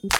[0.00, 0.10] Xin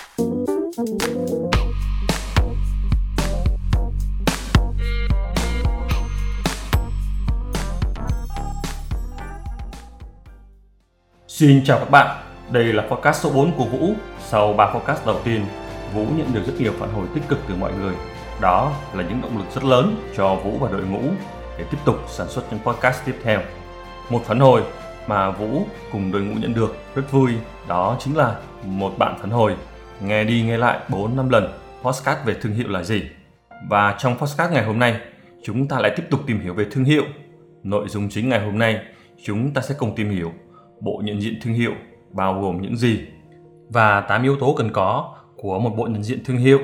[11.64, 13.93] chào các bạn, đây là podcast số 4 của Vũ.
[14.29, 15.46] Sau 3 podcast đầu tiên,
[15.95, 17.95] Vũ nhận được rất nhiều phản hồi tích cực từ mọi người.
[18.40, 21.02] Đó là những động lực rất lớn cho Vũ và đội ngũ
[21.58, 23.40] để tiếp tục sản xuất những podcast tiếp theo.
[24.10, 24.62] Một phản hồi
[25.08, 27.32] mà Vũ cùng đội ngũ nhận được rất vui
[27.68, 29.56] đó chính là một bạn phản hồi
[30.02, 31.48] nghe đi nghe lại 4 năm lần
[31.82, 33.02] podcast về thương hiệu là gì.
[33.68, 35.00] Và trong podcast ngày hôm nay,
[35.42, 37.04] chúng ta lại tiếp tục tìm hiểu về thương hiệu.
[37.62, 38.80] Nội dung chính ngày hôm nay,
[39.24, 40.32] chúng ta sẽ cùng tìm hiểu
[40.80, 41.73] bộ nhận diện thương hiệu
[42.10, 43.00] bao gồm những gì
[43.68, 46.59] và 8 yếu tố cần có của một bộ nhận diện thương hiệu.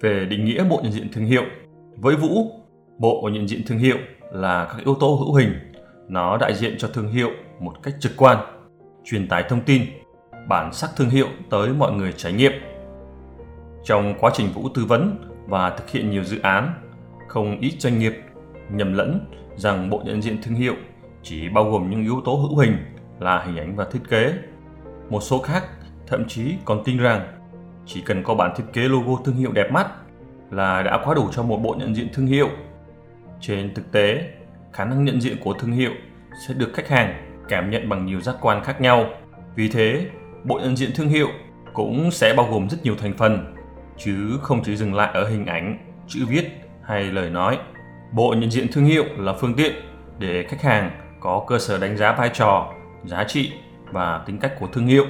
[0.00, 1.42] Về định nghĩa bộ nhận diện thương hiệu,
[1.96, 2.60] với Vũ,
[2.98, 3.96] bộ nhận diện thương hiệu
[4.32, 5.52] là các yếu tố hữu hình,
[6.08, 8.38] nó đại diện cho thương hiệu một cách trực quan,
[9.04, 9.82] truyền tải thông tin,
[10.48, 12.52] bản sắc thương hiệu tới mọi người trải nghiệm.
[13.84, 16.74] Trong quá trình Vũ tư vấn và thực hiện nhiều dự án,
[17.28, 18.14] không ít doanh nghiệp
[18.70, 19.20] nhầm lẫn
[19.56, 20.74] rằng bộ nhận diện thương hiệu
[21.22, 22.76] chỉ bao gồm những yếu tố hữu hình
[23.20, 24.32] là hình ảnh và thiết kế.
[25.10, 25.64] Một số khác
[26.06, 27.20] thậm chí còn tin rằng
[27.86, 29.86] chỉ cần có bản thiết kế logo thương hiệu đẹp mắt
[30.50, 32.48] là đã quá đủ cho một bộ nhận diện thương hiệu.
[33.40, 34.30] Trên thực tế,
[34.72, 35.92] khả năng nhận diện của thương hiệu
[36.46, 39.06] sẽ được khách hàng cảm nhận bằng nhiều giác quan khác nhau.
[39.56, 40.06] Vì thế,
[40.44, 41.28] bộ nhận diện thương hiệu
[41.72, 43.54] cũng sẽ bao gồm rất nhiều thành phần,
[43.96, 45.78] chứ không chỉ dừng lại ở hình ảnh,
[46.08, 46.44] chữ viết
[46.82, 47.58] hay lời nói.
[48.12, 49.72] Bộ nhận diện thương hiệu là phương tiện
[50.18, 52.72] để khách hàng có cơ sở đánh giá vai trò
[53.04, 53.52] giá trị
[53.92, 55.04] và tính cách của thương hiệu.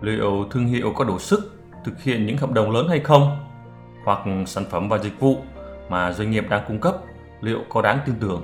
[0.00, 1.52] Liệu thương hiệu có đủ sức
[1.84, 3.46] thực hiện những hợp đồng lớn hay không?
[4.04, 5.36] Hoặc sản phẩm và dịch vụ
[5.88, 6.94] mà doanh nghiệp đang cung cấp
[7.40, 8.42] liệu có đáng tin tưởng?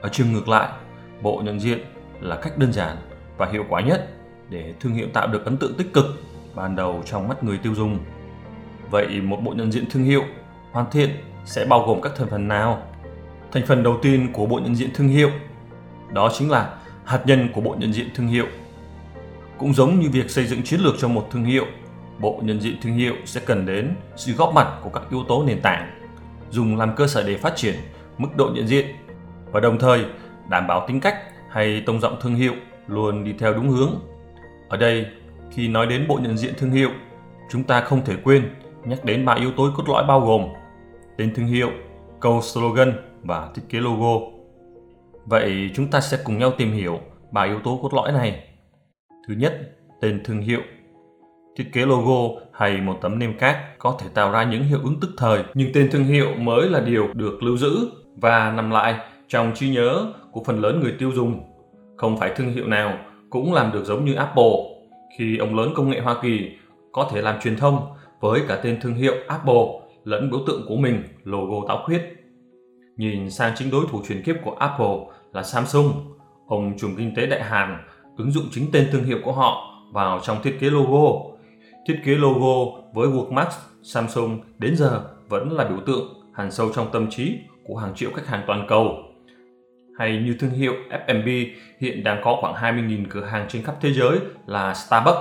[0.00, 0.68] Ở chiều ngược lại,
[1.22, 1.78] bộ nhận diện
[2.20, 2.96] là cách đơn giản
[3.36, 4.08] và hiệu quả nhất
[4.52, 6.06] để thương hiệu tạo được ấn tượng tích cực
[6.54, 7.98] ban đầu trong mắt người tiêu dùng.
[8.90, 10.22] Vậy một bộ nhận diện thương hiệu
[10.72, 11.10] hoàn thiện
[11.44, 12.82] sẽ bao gồm các thành phần nào?
[13.52, 15.30] Thành phần đầu tiên của bộ nhận diện thương hiệu
[16.12, 18.46] đó chính là hạt nhân của bộ nhận diện thương hiệu.
[19.58, 21.66] Cũng giống như việc xây dựng chiến lược cho một thương hiệu,
[22.18, 25.44] bộ nhận diện thương hiệu sẽ cần đến sự góp mặt của các yếu tố
[25.44, 25.90] nền tảng,
[26.50, 27.74] dùng làm cơ sở để phát triển
[28.18, 28.86] mức độ nhận diện
[29.52, 30.04] và đồng thời
[30.48, 31.16] đảm bảo tính cách
[31.50, 32.52] hay tông giọng thương hiệu
[32.86, 34.11] luôn đi theo đúng hướng.
[34.72, 35.06] Ở đây,
[35.50, 36.90] khi nói đến bộ nhận diện thương hiệu,
[37.50, 38.50] chúng ta không thể quên
[38.84, 40.42] nhắc đến ba yếu tố cốt lõi bao gồm
[41.18, 41.70] tên thương hiệu,
[42.20, 44.26] câu slogan và thiết kế logo.
[45.26, 47.00] Vậy chúng ta sẽ cùng nhau tìm hiểu
[47.32, 48.44] ba yếu tố cốt lõi này.
[49.28, 49.60] Thứ nhất,
[50.00, 50.60] tên thương hiệu.
[51.56, 55.00] Thiết kế logo hay một tấm nêm cát có thể tạo ra những hiệu ứng
[55.00, 57.78] tức thời, nhưng tên thương hiệu mới là điều được lưu giữ
[58.16, 58.94] và nằm lại
[59.28, 61.40] trong trí nhớ của phần lớn người tiêu dùng.
[61.96, 62.98] Không phải thương hiệu nào
[63.32, 64.52] cũng làm được giống như Apple.
[65.18, 66.50] Khi ông lớn công nghệ Hoa Kỳ
[66.92, 67.86] có thể làm truyền thông
[68.20, 69.64] với cả tên thương hiệu Apple
[70.04, 72.22] lẫn biểu tượng của mình, logo táo khuyết
[72.96, 74.96] Nhìn sang chính đối thủ truyền kiếp của Apple
[75.32, 75.92] là Samsung,
[76.46, 77.84] ông trùm kinh tế Đại Hàn
[78.16, 81.36] ứng dụng chính tên thương hiệu của họ vào trong thiết kế logo.
[81.86, 83.46] Thiết kế logo với Workmax
[83.82, 86.04] Samsung đến giờ vẫn là biểu tượng
[86.34, 88.96] hàn sâu trong tâm trí của hàng triệu khách hàng toàn cầu.
[89.98, 90.74] Hay như thương hiệu
[91.06, 91.28] F&B
[91.80, 95.18] hiện đang có khoảng 20.000 cửa hàng trên khắp thế giới là Starbucks.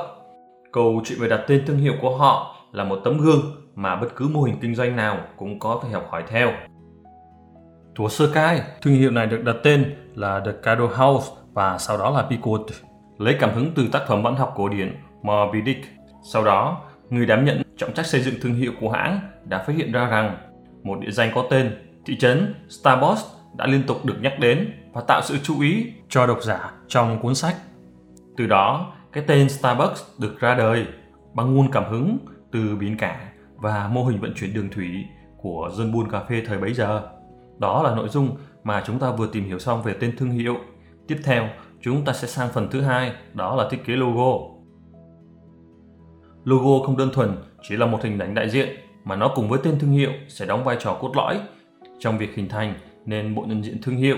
[0.71, 3.41] Câu chuyện về đặt tên thương hiệu của họ là một tấm gương
[3.75, 6.51] mà bất cứ mô hình kinh doanh nào cũng có thể học hỏi theo.
[7.95, 11.97] Thủa sơ cai, thương hiệu này được đặt tên là The Cado House và sau
[11.97, 12.61] đó là Picot,
[13.17, 15.85] lấy cảm hứng từ tác phẩm văn học cổ điển Moby Dick.
[16.23, 19.75] Sau đó, người đảm nhận trọng trách xây dựng thương hiệu của hãng đã phát
[19.75, 20.37] hiện ra rằng
[20.83, 21.71] một địa danh có tên
[22.05, 26.27] thị trấn Starbucks đã liên tục được nhắc đến và tạo sự chú ý cho
[26.27, 27.55] độc giả trong cuốn sách.
[28.37, 30.85] Từ đó, cái tên Starbucks được ra đời
[31.33, 32.17] bằng nguồn cảm hứng
[32.51, 35.05] từ biển cả và mô hình vận chuyển đường thủy
[35.37, 37.01] của dân buôn cà phê thời bấy giờ.
[37.59, 40.55] Đó là nội dung mà chúng ta vừa tìm hiểu xong về tên thương hiệu.
[41.07, 41.47] Tiếp theo,
[41.81, 44.39] chúng ta sẽ sang phần thứ hai, đó là thiết kế logo.
[46.43, 48.69] Logo không đơn thuần chỉ là một hình ảnh đại diện
[49.03, 51.39] mà nó cùng với tên thương hiệu sẽ đóng vai trò cốt lõi
[51.99, 52.73] trong việc hình thành
[53.05, 54.17] nên bộ nhận diện thương hiệu.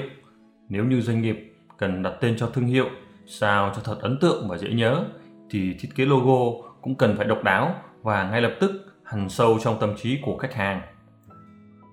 [0.69, 2.85] Nếu như doanh nghiệp cần đặt tên cho thương hiệu
[3.25, 5.05] sao cho thật ấn tượng và dễ nhớ
[5.49, 8.71] thì thiết kế logo cũng cần phải độc đáo và ngay lập tức
[9.03, 10.81] hằn sâu trong tâm trí của khách hàng.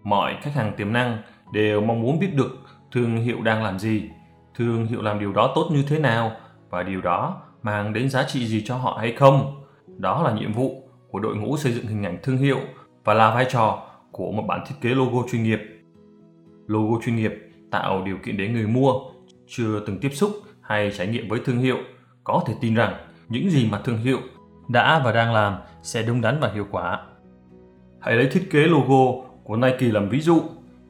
[0.02, 1.18] Mọi khách hàng tiềm năng
[1.52, 2.58] đều mong muốn biết được
[2.92, 4.10] thương hiệu đang làm gì,
[4.54, 6.32] thương hiệu làm điều đó tốt như thế nào
[6.70, 9.64] và điều đó mang đến giá trị gì cho họ hay không.
[9.98, 12.58] Đó là nhiệm vụ của đội ngũ xây dựng hình ảnh thương hiệu
[13.04, 15.60] và là vai trò của một bản thiết kế logo chuyên nghiệp.
[16.70, 17.32] Logo chuyên nghiệp,
[17.70, 18.92] tạo điều kiện để người mua
[19.48, 20.30] chưa từng tiếp xúc
[20.60, 21.76] hay trải nghiệm với thương hiệu
[22.24, 22.94] có thể tin rằng
[23.28, 24.18] những gì mà thương hiệu
[24.68, 27.06] đã và đang làm sẽ đúng đắn và hiệu quả.
[28.00, 30.42] Hãy lấy thiết kế logo của Nike làm ví dụ.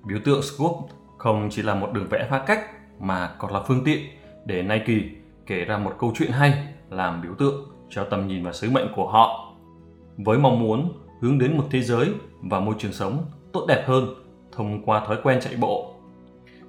[0.04, 0.76] Biểu tượng scoop
[1.18, 2.60] không chỉ là một đường vẽ phá cách
[3.00, 3.98] mà còn là phương tiện
[4.44, 5.08] để Nike
[5.46, 8.86] kể ra một câu chuyện hay, làm biểu tượng cho tầm nhìn và sứ mệnh
[8.96, 9.54] của họ.
[10.16, 12.08] Với mong muốn hướng đến một thế giới
[12.42, 14.19] và môi trường sống tốt đẹp hơn
[14.52, 15.94] thông qua thói quen chạy bộ.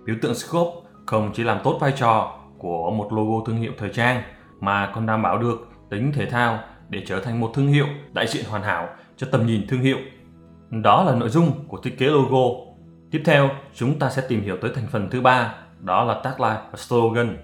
[0.05, 0.71] Biểu tượng scope
[1.05, 4.23] không chỉ làm tốt vai trò của một logo thương hiệu thời trang
[4.59, 8.27] mà còn đảm bảo được tính thể thao để trở thành một thương hiệu đại
[8.27, 9.97] diện hoàn hảo cho tầm nhìn thương hiệu.
[10.69, 12.71] Đó là nội dung của thiết kế logo.
[13.11, 16.61] Tiếp theo, chúng ta sẽ tìm hiểu tới thành phần thứ ba, đó là tagline
[16.71, 17.37] và slogan.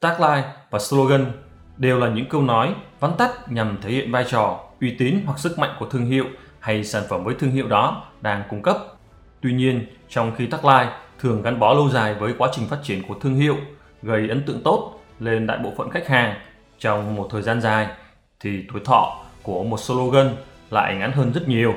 [0.00, 1.32] Tagline và slogan
[1.76, 5.38] đều là những câu nói vắn tắt nhằm thể hiện vai trò, uy tín hoặc
[5.38, 6.24] sức mạnh của thương hiệu
[6.60, 8.78] hay sản phẩm với thương hiệu đó đang cung cấp.
[9.44, 13.02] Tuy nhiên, trong khi tagline thường gắn bó lâu dài với quá trình phát triển
[13.08, 13.56] của thương hiệu,
[14.02, 16.34] gây ấn tượng tốt lên đại bộ phận khách hàng
[16.78, 17.86] trong một thời gian dài,
[18.40, 20.30] thì tuổi thọ của một slogan
[20.70, 21.74] lại ngắn hơn rất nhiều.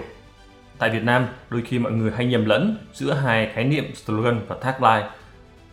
[0.77, 4.39] Tại Việt Nam, đôi khi mọi người hay nhầm lẫn giữa hai khái niệm slogan
[4.47, 5.09] và tagline.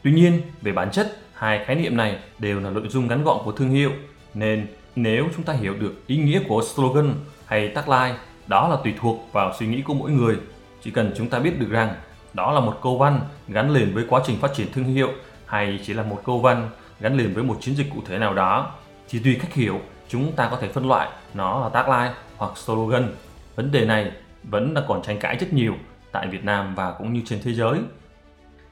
[0.02, 3.38] Tuy nhiên, về bản chất, hai khái niệm này đều là nội dung ngắn gọn
[3.44, 3.90] của thương hiệu,
[4.34, 7.14] nên nếu chúng ta hiểu được ý nghĩa của slogan
[7.46, 10.36] hay tagline, đó là tùy thuộc vào suy nghĩ của mỗi người.
[10.84, 11.94] Chỉ cần chúng ta biết được rằng
[12.32, 15.08] đó là một câu văn gắn liền với quá trình phát triển thương hiệu
[15.46, 16.70] hay chỉ là một câu văn
[17.00, 18.70] gắn liền với một chiến dịch cụ thể nào đó
[19.08, 23.08] thì tùy cách hiểu, chúng ta có thể phân loại nó là tagline hoặc slogan.
[23.56, 25.74] Vấn đề này vẫn đang còn tranh cãi rất nhiều
[26.12, 27.78] tại Việt Nam và cũng như trên thế giới.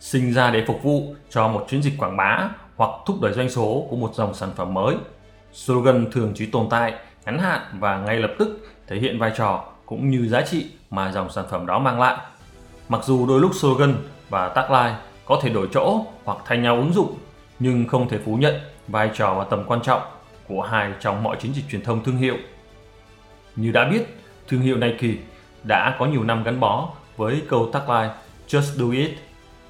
[0.00, 3.50] Sinh ra để phục vụ cho một chiến dịch quảng bá hoặc thúc đẩy doanh
[3.50, 4.96] số của một dòng sản phẩm mới.
[5.52, 6.94] Slogan thường chỉ tồn tại
[7.24, 11.12] ngắn hạn và ngay lập tức thể hiện vai trò cũng như giá trị mà
[11.12, 12.16] dòng sản phẩm đó mang lại
[12.92, 13.94] Mặc dù đôi lúc slogan
[14.28, 17.18] và tagline có thể đổi chỗ hoặc thay nhau ứng dụng,
[17.58, 18.54] nhưng không thể phủ nhận
[18.88, 20.02] vai trò và tầm quan trọng
[20.48, 22.36] của hai trong mọi chiến dịch truyền thông thương hiệu.
[23.56, 24.02] Như đã biết,
[24.48, 25.20] thương hiệu Nike
[25.64, 28.14] đã có nhiều năm gắn bó với câu tagline
[28.48, 29.10] Just Do It.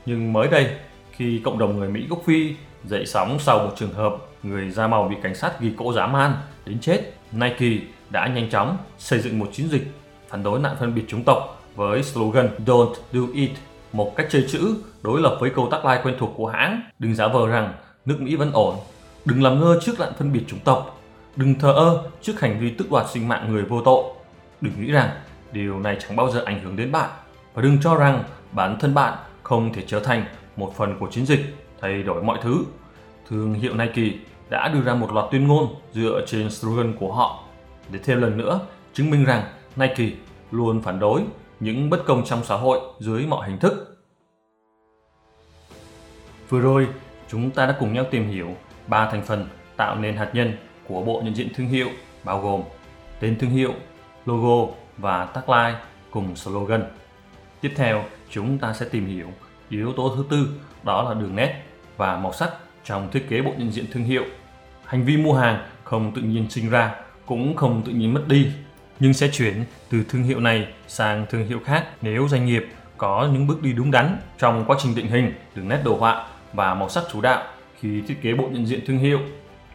[0.07, 0.77] Nhưng mới đây,
[1.13, 2.55] khi cộng đồng người Mỹ gốc Phi
[2.85, 6.07] dậy sóng sau một trường hợp người da màu bị cảnh sát ghi cỗ dã
[6.07, 6.37] man
[6.67, 9.93] đến chết, Nike đã nhanh chóng xây dựng một chiến dịch
[10.33, 13.51] phản đối nạn phân biệt chủng tộc với slogan Don't do it,
[13.93, 17.29] một cách chơi chữ đối lập với câu tagline quen thuộc của hãng, đừng giả
[17.29, 17.75] vờ rằng
[18.05, 18.77] nước Mỹ vẫn ổn,
[19.25, 21.01] đừng làm ngơ trước nạn phân biệt chủng tộc,
[21.37, 24.05] đừng thờ ơ trước hành vi tước đoạt sinh mạng người vô tội,
[24.61, 25.11] đừng nghĩ rằng
[25.53, 27.11] điều này chẳng bao giờ ảnh hưởng đến bạn.
[27.55, 30.25] Và đừng cho rằng bản thân bạn không thể trở thành
[30.57, 32.65] một phần của chiến dịch thay đổi mọi thứ.
[33.29, 34.19] Thương hiệu Nike
[34.51, 37.45] đã đưa ra một loạt tuyên ngôn dựa trên slogan của họ.
[37.91, 38.61] Để thêm lần nữa
[38.95, 39.43] chứng minh rằng
[39.77, 40.17] Nike
[40.51, 41.23] luôn phản đối
[41.61, 43.99] những bất công trong xã hội dưới mọi hình thức.
[46.49, 46.89] Vừa rồi,
[47.29, 50.57] chúng ta đã cùng nhau tìm hiểu ba thành phần tạo nên hạt nhân
[50.89, 51.89] của bộ nhận diện thương hiệu
[52.25, 52.63] bao gồm
[53.21, 53.75] tên thương hiệu,
[54.27, 55.81] logo và tagline
[56.11, 56.85] cùng slogan.
[57.61, 59.27] Tiếp theo, chúng ta sẽ tìm hiểu
[59.69, 60.49] yếu tố thứ tư
[60.83, 61.63] đó là đường nét
[61.97, 62.51] và màu sắc
[62.85, 64.25] trong thiết kế bộ nhận diện thương hiệu.
[64.85, 66.95] Hành vi mua hàng không tự nhiên sinh ra
[67.27, 68.53] cũng không tự nhiên mất đi
[69.01, 72.67] nhưng sẽ chuyển từ thương hiệu này sang thương hiệu khác nếu doanh nghiệp
[72.97, 76.27] có những bước đi đúng đắn trong quá trình định hình đường nét đồ họa
[76.53, 77.43] và màu sắc chủ đạo
[77.81, 79.19] khi thiết kế bộ nhận diện thương hiệu.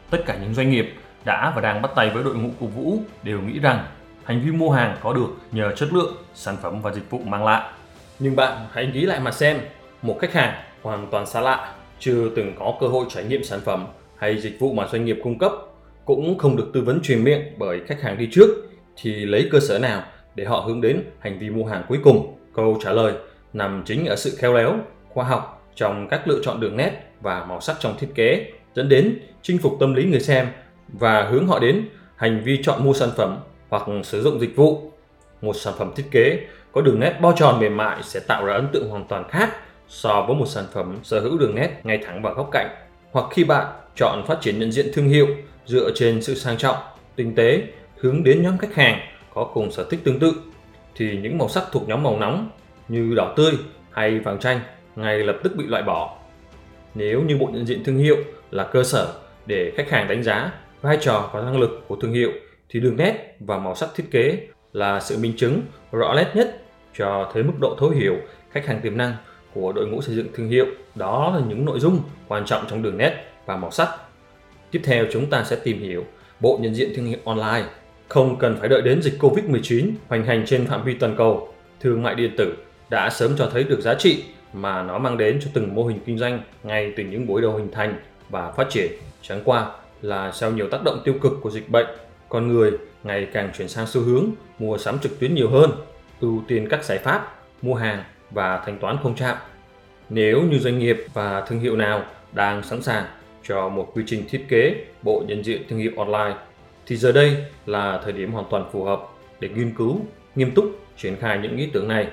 [0.10, 0.94] Tất cả những doanh nghiệp
[1.26, 3.86] đã và đang bắt tay với đội ngũ cục Vũ đều nghĩ rằng
[4.24, 7.46] hành vi mua hàng có được nhờ chất lượng, sản phẩm và dịch vụ mang
[7.46, 7.72] lại.
[8.20, 9.60] Nhưng bạn hãy nghĩ lại mà xem,
[10.02, 13.60] một khách hàng hoàn toàn xa lạ, chưa từng có cơ hội trải nghiệm sản
[13.66, 15.52] phẩm hay dịch vụ mà doanh nghiệp cung cấp,
[16.06, 18.68] cũng không được tư vấn truyền miệng bởi khách hàng đi trước
[19.02, 20.04] thì lấy cơ sở nào
[20.36, 22.38] để họ hướng đến hành vi mua hàng cuối cùng?
[22.54, 23.14] Câu trả lời
[23.54, 27.46] nằm chính ở sự khéo léo, khoa học trong các lựa chọn đường nét và
[27.46, 30.48] màu sắc trong thiết kế, dẫn đến chinh phục tâm lý người xem
[30.88, 33.38] và hướng họ đến hành vi chọn mua sản phẩm
[33.70, 34.92] hoặc sử dụng dịch vụ.
[35.42, 36.40] Một sản phẩm thiết kế
[36.72, 39.50] có đường nét bo tròn mềm mại sẽ tạo ra ấn tượng hoàn toàn khác
[39.88, 42.68] so với một sản phẩm sở hữu đường nét ngay thẳng vào góc cạnh.
[43.12, 45.28] Hoặc khi bạn chọn phát triển nhận diện thương hiệu
[45.66, 46.78] dựa trên sự sang trọng,
[47.16, 47.64] tinh tế
[48.00, 49.00] hướng đến nhóm khách hàng
[49.34, 50.34] có cùng sở thích tương tự,
[50.96, 52.50] thì những màu sắc thuộc nhóm màu nóng
[52.88, 53.54] như đỏ tươi
[53.92, 54.60] hay vàng chanh
[54.96, 56.18] ngay lập tức bị loại bỏ.
[56.96, 58.18] Nếu như bộ nhận diện thương hiệu
[58.52, 59.14] là cơ sở
[59.46, 60.52] để khách hàng đánh giá
[60.82, 62.32] vai trò và năng lực của thương hiệu,
[62.70, 65.62] thì đường nét và màu sắc thiết kế là sự minh chứng
[65.92, 66.62] rõ nét nhất
[66.98, 68.16] cho thấy mức độ thấu hiểu
[68.52, 69.16] khách hàng tiềm năng
[69.54, 70.66] của đội ngũ xây dựng thương hiệu.
[70.96, 73.90] Đó là những nội dung quan trọng trong đường nét và màu sắc.
[74.72, 76.06] Tiếp theo chúng ta sẽ tìm hiểu
[76.40, 77.66] bộ nhận diện thương hiệu online
[78.08, 82.04] không cần phải đợi đến dịch Covid-19 hoành hành trên phạm vi toàn cầu, thương
[82.04, 82.54] mại điện tử
[82.90, 84.24] đã sớm cho thấy được giá trị
[84.54, 87.56] mà nó mang đến cho từng mô hình kinh doanh ngay từ những buổi đầu
[87.58, 88.00] hình thành
[88.30, 88.92] và phát triển.
[89.22, 89.72] Chẳng qua
[90.02, 91.88] là sau nhiều tác động tiêu cực của dịch bệnh,
[92.30, 92.72] con người
[93.04, 94.26] ngày càng chuyển sang xu hướng
[94.60, 95.72] mua sắm trực tuyến nhiều hơn,
[96.22, 99.38] ưu tiên các giải pháp mua hàng và thanh toán không chạm.
[100.10, 103.06] Nếu như doanh nghiệp và thương hiệu nào đang sẵn sàng
[103.44, 106.36] cho một quy trình thiết kế bộ nhận diện thương hiệu online
[106.88, 109.02] thì giờ đây là thời điểm hoàn toàn phù hợp
[109.40, 110.00] để nghiên cứu,
[110.36, 110.66] nghiêm túc
[110.98, 112.08] triển khai những ý tưởng này.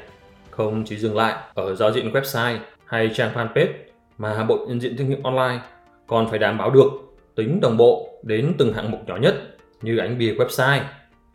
[0.50, 3.72] Không chỉ dừng lại ở giao diện website hay trang fanpage
[4.18, 5.60] mà bộ nhận diện thương hiệu online
[6.06, 6.88] còn phải đảm bảo được
[7.34, 9.34] tính đồng bộ đến từng hạng mục nhỏ nhất
[9.82, 10.80] như ảnh bìa website,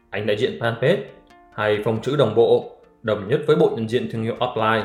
[0.10, 0.98] ảnh đại diện fanpage
[1.54, 4.84] hay phông chữ đồng bộ đồng nhất với bộ nhận diện thương hiệu offline.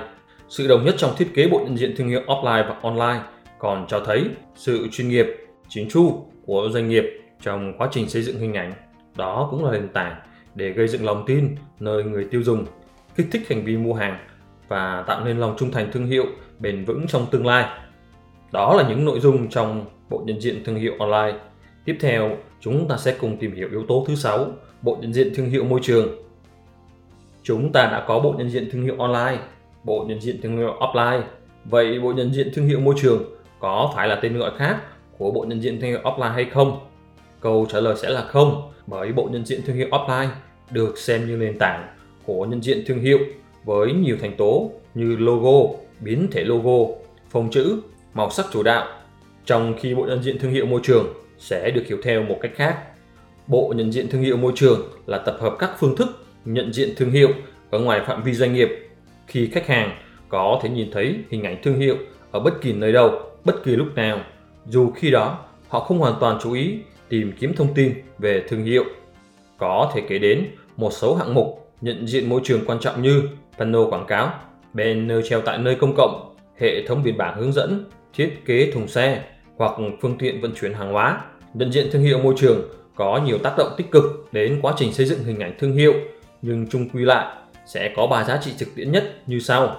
[0.49, 3.21] Sự đồng nhất trong thiết kế bộ nhận diện thương hiệu offline và online
[3.59, 5.27] còn cho thấy sự chuyên nghiệp,
[5.69, 8.73] chính chu của doanh nghiệp trong quá trình xây dựng hình ảnh.
[9.17, 10.21] Đó cũng là nền tảng
[10.55, 12.65] để gây dựng lòng tin nơi người tiêu dùng,
[13.17, 14.19] kích thích hành vi mua hàng
[14.69, 16.25] và tạo nên lòng trung thành thương hiệu
[16.59, 17.69] bền vững trong tương lai.
[18.53, 21.39] Đó là những nội dung trong bộ nhận diện thương hiệu online.
[21.85, 24.47] Tiếp theo, chúng ta sẽ cùng tìm hiểu yếu tố thứ sáu,
[24.83, 26.09] bộ nhận diện thương hiệu môi trường.
[27.43, 29.39] Chúng ta đã có bộ nhận diện thương hiệu online,
[29.85, 31.23] bộ nhận diện thương hiệu offline.
[31.65, 33.23] Vậy bộ nhận diện thương hiệu môi trường
[33.61, 34.81] có phải là tên gọi khác
[35.19, 36.81] của bộ nhận diện thương hiệu offline hay không?
[37.45, 40.29] Câu trả lời sẽ là không, bởi bộ nhận diện thương hiệu offline
[40.71, 41.89] được xem như nền tảng
[42.25, 43.19] của nhận diện thương hiệu
[43.65, 46.95] với nhiều thành tố như logo, biến thể logo,
[47.31, 47.81] phông chữ,
[48.15, 48.89] màu sắc chủ đạo.
[49.47, 51.07] Trong khi bộ nhận diện thương hiệu môi trường
[51.39, 52.79] sẽ được hiểu theo một cách khác.
[53.47, 56.09] Bộ nhận diện thương hiệu môi trường là tập hợp các phương thức
[56.45, 57.29] nhận diện thương hiệu
[57.71, 58.69] ở ngoài phạm vi doanh nghiệp
[59.27, 59.99] khi khách hàng
[60.29, 61.97] có thể nhìn thấy hình ảnh thương hiệu
[62.31, 64.21] ở bất kỳ nơi đâu, bất kỳ lúc nào,
[64.67, 66.79] dù khi đó họ không hoàn toàn chú ý
[67.15, 68.85] tìm kiếm thông tin về thương hiệu.
[69.59, 73.23] Có thể kể đến một số hạng mục nhận diện môi trường quan trọng như
[73.59, 74.33] pano quảng cáo,
[74.73, 78.89] banner treo tại nơi công cộng, hệ thống biển bảng hướng dẫn, thiết kế thùng
[78.89, 79.25] xe
[79.57, 81.21] hoặc phương tiện vận chuyển hàng hóa.
[81.55, 82.63] Nhận diện thương hiệu môi trường
[82.95, 85.95] có nhiều tác động tích cực đến quá trình xây dựng hình ảnh thương hiệu,
[86.43, 89.77] nhưng chung quy lại sẽ có ba giá trị thực tiễn nhất như sau.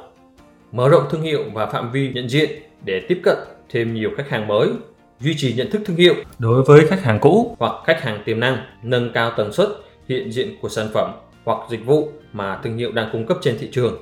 [0.71, 2.49] Mở rộng thương hiệu và phạm vi nhận diện
[2.85, 3.37] để tiếp cận
[3.69, 4.69] thêm nhiều khách hàng mới,
[5.19, 8.39] duy trì nhận thức thương hiệu đối với khách hàng cũ hoặc khách hàng tiềm
[8.39, 9.69] năng, nâng cao tần suất
[10.09, 11.11] hiện diện của sản phẩm
[11.43, 13.97] hoặc dịch vụ mà thương hiệu đang cung cấp trên thị trường.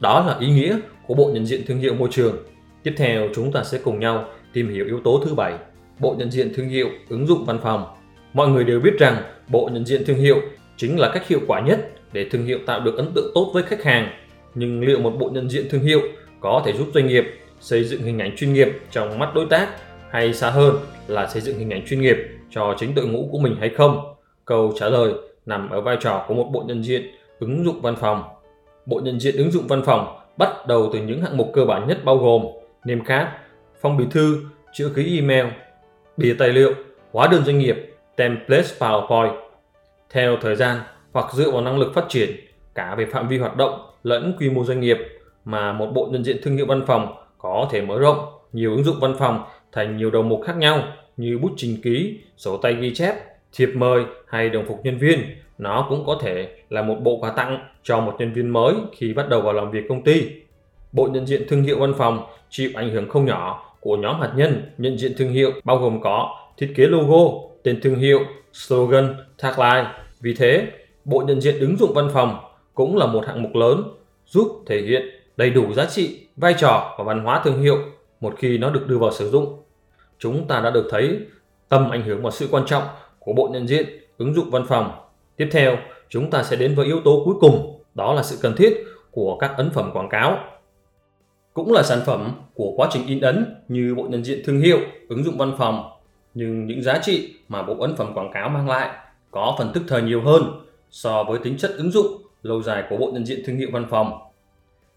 [0.00, 2.36] Đó là ý nghĩa của bộ nhận diện thương hiệu môi trường.
[2.82, 5.54] Tiếp theo chúng ta sẽ cùng nhau tìm hiểu yếu tố thứ bảy,
[5.98, 7.86] bộ nhận diện thương hiệu ứng dụng văn phòng.
[8.32, 10.40] Mọi người đều biết rằng bộ nhận diện thương hiệu
[10.76, 13.62] chính là cách hiệu quả nhất để thương hiệu tạo được ấn tượng tốt với
[13.62, 14.08] khách hàng.
[14.54, 16.00] Nhưng liệu một bộ nhận diện thương hiệu
[16.40, 17.24] có thể giúp doanh nghiệp
[17.60, 19.68] xây dựng hình ảnh chuyên nghiệp trong mắt đối tác
[20.10, 22.16] hay xa hơn là xây dựng hình ảnh chuyên nghiệp
[22.50, 24.14] cho chính đội ngũ của mình hay không?
[24.44, 25.12] Câu trả lời
[25.46, 27.02] nằm ở vai trò của một bộ nhận diện
[27.38, 28.22] ứng dụng văn phòng.
[28.86, 31.88] Bộ nhận diện ứng dụng văn phòng bắt đầu từ những hạng mục cơ bản
[31.88, 32.42] nhất bao gồm
[32.84, 33.28] name card,
[33.80, 34.36] phong bì thư,
[34.72, 35.46] chữ ký email,
[36.16, 36.74] bìa tài liệu,
[37.12, 39.34] hóa đơn doanh nghiệp, template PowerPoint.
[40.10, 40.78] Theo thời gian
[41.12, 42.30] hoặc dựa vào năng lực phát triển
[42.74, 44.98] cả về phạm vi hoạt động lẫn quy mô doanh nghiệp
[45.44, 48.18] mà một bộ nhận diện thương hiệu văn phòng có thể mở rộng
[48.52, 50.82] nhiều ứng dụng văn phòng thành nhiều đầu mục khác nhau
[51.16, 53.14] như bút trình ký, sổ tay ghi chép,
[53.52, 55.20] thiệp mời hay đồng phục nhân viên.
[55.58, 59.12] Nó cũng có thể là một bộ quà tặng cho một nhân viên mới khi
[59.12, 60.22] bắt đầu vào làm việc công ty.
[60.92, 64.32] Bộ nhận diện thương hiệu văn phòng chịu ảnh hưởng không nhỏ của nhóm hạt
[64.36, 68.20] nhân nhận diện thương hiệu bao gồm có thiết kế logo, tên thương hiệu,
[68.52, 69.90] slogan, tagline.
[70.20, 70.66] Vì thế,
[71.04, 72.38] bộ nhận diện ứng dụng văn phòng
[72.74, 73.82] cũng là một hạng mục lớn
[74.26, 77.78] giúp thể hiện đầy đủ giá trị, vai trò và văn hóa thương hiệu
[78.20, 79.62] một khi nó được đưa vào sử dụng.
[80.18, 81.20] Chúng ta đã được thấy
[81.68, 82.82] tầm ảnh hưởng và sự quan trọng
[83.18, 83.86] của bộ nhận diện
[84.18, 84.90] ứng dụng văn phòng.
[85.36, 85.76] Tiếp theo,
[86.08, 89.36] chúng ta sẽ đến với yếu tố cuối cùng, đó là sự cần thiết của
[89.40, 90.38] các ấn phẩm quảng cáo.
[91.54, 94.78] Cũng là sản phẩm của quá trình in ấn như bộ nhận diện thương hiệu,
[95.08, 95.90] ứng dụng văn phòng,
[96.34, 98.96] nhưng những giá trị mà bộ ấn phẩm quảng cáo mang lại
[99.30, 100.42] có phần tức thời nhiều hơn
[100.90, 102.06] so với tính chất ứng dụng
[102.42, 104.12] lâu dài của bộ nhận diện thương hiệu văn phòng.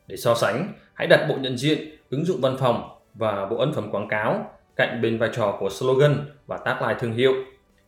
[0.07, 3.73] Để so sánh, hãy đặt bộ nhận diện ứng dụng văn phòng và bộ ấn
[3.73, 7.33] phẩm quảng cáo cạnh bên vai trò của slogan và tagline thương hiệu.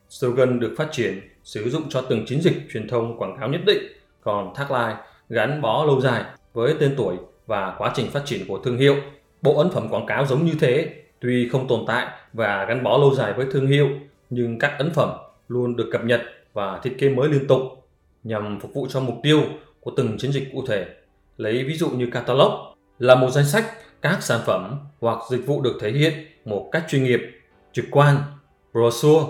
[0.09, 3.61] Slogan được phát triển sử dụng cho từng chiến dịch truyền thông quảng cáo nhất
[3.65, 3.83] định,
[4.21, 7.15] còn tagline gắn bó lâu dài với tên tuổi
[7.47, 8.95] và quá trình phát triển của thương hiệu.
[9.41, 12.97] Bộ ấn phẩm quảng cáo giống như thế, tuy không tồn tại và gắn bó
[12.97, 13.89] lâu dài với thương hiệu,
[14.29, 15.09] nhưng các ấn phẩm
[15.47, 16.21] luôn được cập nhật
[16.53, 17.61] và thiết kế mới liên tục
[18.23, 19.41] nhằm phục vụ cho mục tiêu
[19.79, 20.87] của từng chiến dịch cụ thể.
[21.37, 22.51] Lấy ví dụ như catalog
[22.99, 23.65] là một danh sách
[24.03, 26.13] các sản phẩm hoặc dịch vụ được thể hiện
[26.45, 27.21] một cách chuyên nghiệp,
[27.71, 28.17] trực quan.
[28.71, 29.25] Brochure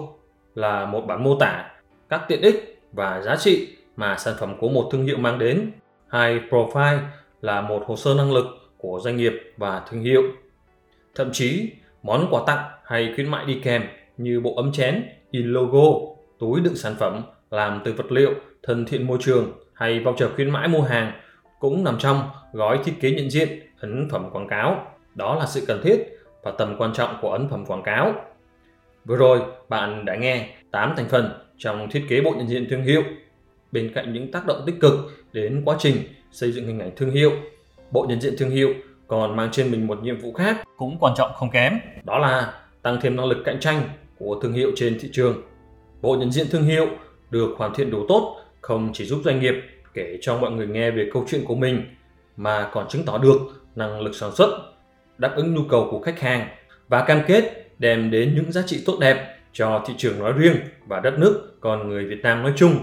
[0.55, 1.71] là một bản mô tả
[2.09, 5.71] các tiện ích và giá trị mà sản phẩm của một thương hiệu mang đến.
[6.07, 6.99] Hay profile
[7.41, 8.45] là một hồ sơ năng lực
[8.77, 10.21] của doanh nghiệp và thương hiệu.
[11.15, 11.71] Thậm chí,
[12.03, 13.83] món quà tặng hay khuyến mại đi kèm
[14.17, 18.85] như bộ ấm chén, in logo, túi đựng sản phẩm làm từ vật liệu thân
[18.85, 21.11] thiện môi trường hay voucher khuyến mãi mua hàng
[21.59, 24.85] cũng nằm trong gói thiết kế nhận diện ấn phẩm quảng cáo.
[25.15, 28.13] Đó là sự cần thiết và tầm quan trọng của ấn phẩm quảng cáo.
[29.05, 32.83] Vừa rồi, bạn đã nghe 8 thành phần trong thiết kế bộ nhận diện thương
[32.83, 33.03] hiệu.
[33.71, 34.93] Bên cạnh những tác động tích cực
[35.33, 35.95] đến quá trình
[36.31, 37.31] xây dựng hình ảnh thương hiệu,
[37.91, 38.73] bộ nhận diện thương hiệu
[39.07, 41.79] còn mang trên mình một nhiệm vụ khác cũng quan trọng không kém.
[42.03, 43.81] Đó là tăng thêm năng lực cạnh tranh
[44.19, 45.41] của thương hiệu trên thị trường.
[46.01, 46.87] Bộ nhận diện thương hiệu
[47.31, 49.55] được hoàn thiện đủ tốt không chỉ giúp doanh nghiệp
[49.93, 51.83] kể cho mọi người nghe về câu chuyện của mình
[52.37, 54.59] mà còn chứng tỏ được năng lực sản xuất,
[55.17, 56.47] đáp ứng nhu cầu của khách hàng
[56.87, 60.55] và cam kết đem đến những giá trị tốt đẹp cho thị trường nói riêng
[60.87, 62.75] và đất nước con người Việt Nam nói chung.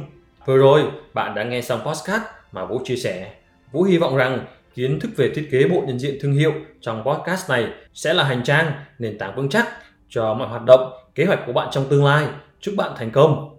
[0.47, 0.83] Vừa rồi,
[1.15, 3.33] bạn đã nghe xong podcast mà Vũ chia sẻ.
[3.73, 7.05] Vũ hy vọng rằng kiến thức về thiết kế bộ nhận diện thương hiệu trong
[7.05, 9.69] podcast này sẽ là hành trang, nền tảng vững chắc
[10.09, 12.27] cho mọi hoạt động, kế hoạch của bạn trong tương lai.
[12.61, 13.50] Chúc bạn thành công!